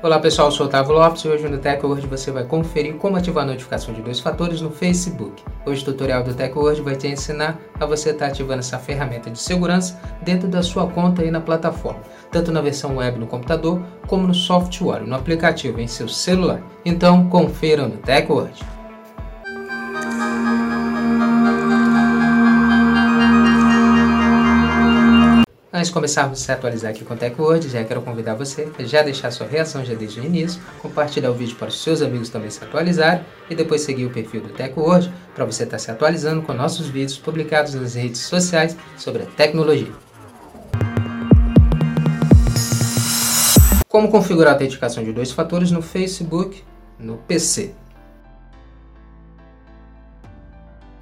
[0.00, 3.16] Olá pessoal, eu sou o Otávio Lopes e hoje no TechWord você vai conferir como
[3.16, 5.42] ativar a notificação de dois fatores no Facebook.
[5.66, 9.40] Hoje o tutorial do TechWord vai te ensinar a você estar ativando essa ferramenta de
[9.40, 11.98] segurança dentro da sua conta aí na plataforma,
[12.30, 16.62] tanto na versão web no computador como no software, no aplicativo em seu celular.
[16.84, 18.77] Então confira no TechWord.
[25.88, 28.82] Antes de começarmos a se atualizar aqui com o TechWord, já quero convidar você a
[28.82, 32.28] já deixar sua reação já desde o início, compartilhar o vídeo para os seus amigos
[32.28, 36.42] também se atualizarem e depois seguir o perfil do TechWord para você estar se atualizando
[36.42, 39.90] com nossos vídeos publicados nas redes sociais sobre a tecnologia.
[43.88, 46.62] Como configurar a autenticação de dois fatores no Facebook
[46.98, 47.72] no PC.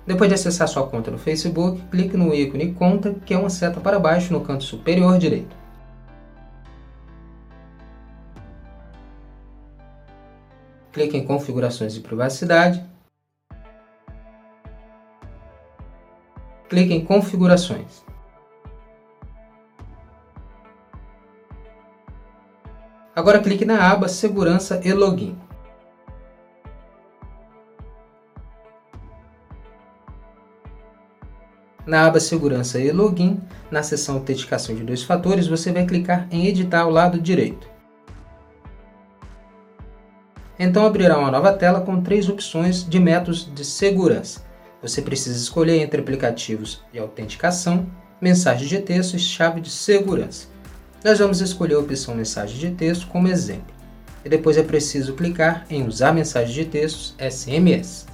[0.07, 3.81] Depois de acessar sua conta no Facebook, clique no ícone Conta, que é uma seta
[3.81, 5.57] para baixo no canto superior direito.
[10.93, 12.83] Clique em Configurações de privacidade.
[16.69, 18.05] Clique em Configurações.
[23.15, 25.46] Agora clique na aba Segurança e Login.
[31.87, 36.47] Na aba Segurança e Login, na seção Autenticação de dois fatores, você vai clicar em
[36.47, 37.69] Editar ao lado direito.
[40.59, 44.45] Então abrirá uma nova tela com três opções de métodos de segurança.
[44.83, 47.87] Você precisa escolher entre aplicativos de autenticação,
[48.21, 50.49] mensagem de texto e chave de segurança.
[51.05, 53.75] Nós vamos escolher a opção mensagem de texto como exemplo.
[54.25, 58.07] E depois é preciso clicar em usar mensagem de textos SMS.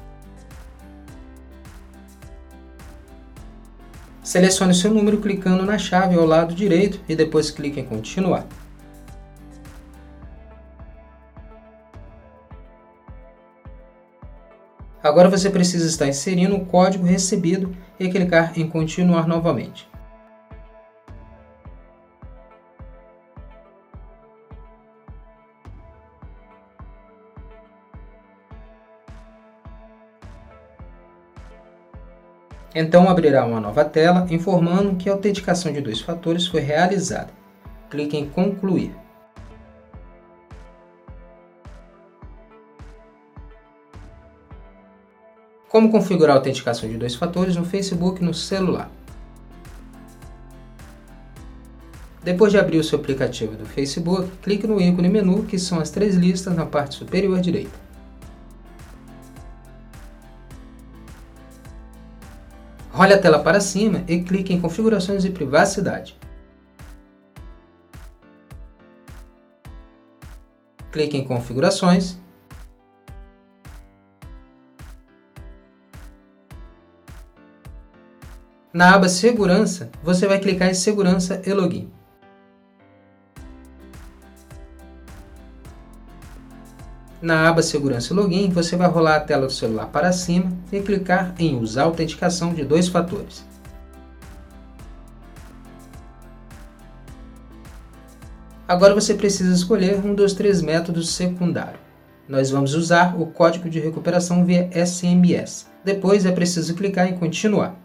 [4.23, 8.47] Selecione seu número clicando na chave ao lado direito e depois clique em continuar.
[15.03, 19.92] Agora você precisa estar inserindo o código recebido e clicar em continuar novamente.
[32.75, 37.29] Então abrirá uma nova tela informando que a autenticação de dois fatores foi realizada.
[37.91, 38.95] Clique em Concluir.
[45.69, 48.91] Como configurar a autenticação de dois fatores no Facebook no celular?
[52.23, 55.91] Depois de abrir o seu aplicativo do Facebook, clique no ícone menu, que são as
[55.91, 57.92] três listas na parte superior direita.
[63.03, 66.17] Role a tela para cima e clique em Configurações e Privacidade.
[70.93, 72.17] Clique em Configurações.
[78.73, 81.91] Na aba Segurança, você vai clicar em Segurança e Login.
[87.23, 90.81] Na aba Segurança e Login, você vai rolar a tela do celular para cima e
[90.81, 93.47] clicar em Usar autenticação de dois fatores.
[98.67, 101.81] Agora você precisa escolher um dos três métodos secundários.
[102.29, 105.69] Nós vamos usar o código de recuperação via SMS.
[105.85, 107.82] Depois é preciso clicar em Continuar.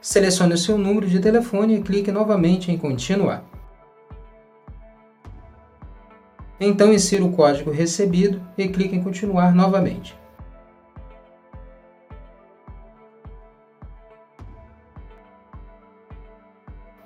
[0.00, 3.44] Selecione o seu número de telefone e clique novamente em Continuar.
[6.58, 10.16] Então insira o código recebido e clique em Continuar novamente.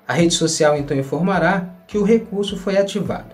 [0.07, 3.33] A rede social então informará que o recurso foi ativado.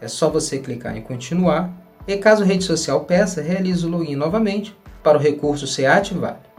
[0.00, 1.72] É só você clicar em Continuar
[2.06, 6.49] e caso a rede social peça, realize o login novamente para o recurso ser ativado.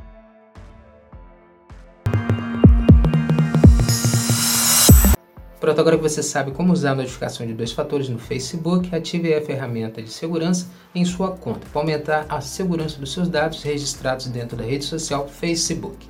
[5.62, 9.32] Pronto, agora que você sabe como usar a notificação de dois fatores no Facebook, ative
[9.32, 14.26] a ferramenta de segurança em sua conta para aumentar a segurança dos seus dados registrados
[14.26, 16.10] dentro da rede social Facebook.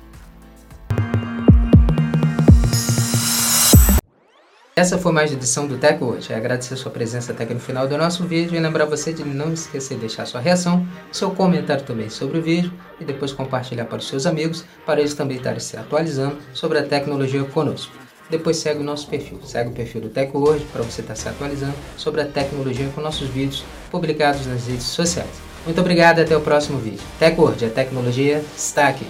[4.74, 6.32] Essa foi mais uma edição do Tech hoje.
[6.32, 9.22] Agradecer a sua presença até aqui no final do nosso vídeo e lembrar você de
[9.22, 13.84] não esquecer de deixar sua reação, seu comentário também sobre o vídeo e depois compartilhar
[13.84, 17.92] para os seus amigos para eles também estarem se atualizando sobre a tecnologia conosco
[18.32, 21.74] depois segue o nosso perfil, segue o perfil do TecWord para você estar se atualizando
[21.98, 25.28] sobre a tecnologia com nossos vídeos publicados nas redes sociais.
[25.66, 27.02] Muito obrigado e até o próximo vídeo.
[27.18, 29.06] TecWord, a tecnologia está aqui.